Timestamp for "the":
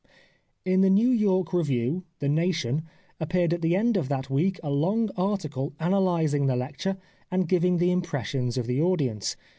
0.81-0.89, 2.21-2.27, 3.61-3.75, 6.47-6.55, 7.77-7.91, 8.65-8.81